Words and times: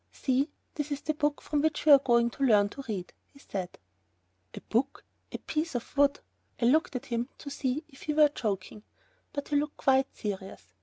"See, 0.11 0.49
this 0.73 0.91
is 0.91 1.01
the 1.01 1.13
book 1.13 1.43
from 1.43 1.61
which 1.61 1.85
you 1.85 1.91
are 1.91 1.99
going 1.99 2.31
to 2.31 2.43
learn 2.43 2.69
to 2.69 2.81
read," 2.89 3.13
he 3.27 3.37
said. 3.37 3.77
A 4.55 4.61
book! 4.61 5.05
A 5.31 5.37
piece 5.37 5.75
of 5.75 5.95
wood! 5.95 6.21
I 6.59 6.65
looked 6.65 6.95
at 6.95 7.05
him 7.05 7.29
to 7.37 7.51
see 7.51 7.83
if 7.87 8.01
he 8.01 8.15
were 8.15 8.29
joking. 8.29 8.81
But 9.31 9.49
he 9.49 9.57
looked 9.57 9.77
quite 9.77 10.07
serious. 10.17 10.73